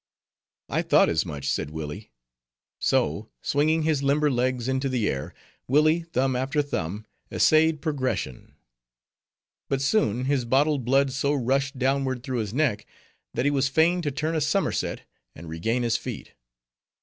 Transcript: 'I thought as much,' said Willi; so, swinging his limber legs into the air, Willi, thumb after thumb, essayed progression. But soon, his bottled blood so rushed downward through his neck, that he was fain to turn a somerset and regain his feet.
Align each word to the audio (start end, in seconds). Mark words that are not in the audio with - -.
'I 0.69 0.81
thought 0.81 1.09
as 1.09 1.27
much,' 1.27 1.47
said 1.47 1.69
Willi; 1.69 2.09
so, 2.79 3.29
swinging 3.43 3.83
his 3.83 4.01
limber 4.01 4.31
legs 4.31 4.67
into 4.67 4.89
the 4.89 5.07
air, 5.07 5.31
Willi, 5.67 5.99
thumb 6.01 6.35
after 6.35 6.63
thumb, 6.63 7.05
essayed 7.31 7.83
progression. 7.83 8.55
But 9.69 9.79
soon, 9.79 10.25
his 10.25 10.43
bottled 10.43 10.85
blood 10.85 11.11
so 11.11 11.33
rushed 11.35 11.77
downward 11.77 12.23
through 12.23 12.39
his 12.39 12.51
neck, 12.51 12.87
that 13.35 13.45
he 13.45 13.51
was 13.51 13.67
fain 13.69 14.01
to 14.01 14.09
turn 14.09 14.33
a 14.33 14.41
somerset 14.41 15.03
and 15.35 15.47
regain 15.47 15.83
his 15.83 15.97
feet. 15.97 16.33